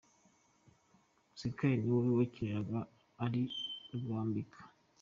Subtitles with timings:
[1.39, 2.77] Skizzy ni we wakinaga
[3.23, 3.41] ari
[3.99, 4.59] Rwambika.